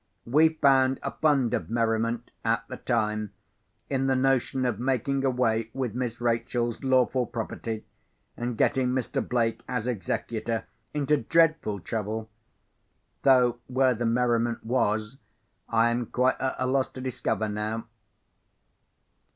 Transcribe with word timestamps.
We 0.25 0.49
found 0.49 0.97
a 1.03 1.11
fund 1.11 1.53
of 1.53 1.69
merriment, 1.69 2.31
at 2.43 2.67
the 2.67 2.77
time, 2.77 3.33
in 3.87 4.07
the 4.07 4.15
notion 4.15 4.65
of 4.65 4.79
making 4.79 5.23
away 5.23 5.69
with 5.75 5.93
Miss 5.93 6.19
Rachel's 6.19 6.83
lawful 6.83 7.27
property, 7.27 7.85
and 8.35 8.57
getting 8.57 8.87
Mr. 8.87 9.21
Blake, 9.21 9.61
as 9.67 9.85
executor, 9.85 10.65
into 10.91 11.17
dreadful 11.17 11.81
trouble—though 11.81 12.17
where 13.67 13.93
the 13.93 14.07
merriment 14.07 14.65
was, 14.65 15.17
I 15.69 15.91
am 15.91 16.07
quite 16.07 16.41
at 16.41 16.55
a 16.57 16.65
loss 16.65 16.89
to 16.93 17.01
discover 17.01 17.47
now. 17.47 17.85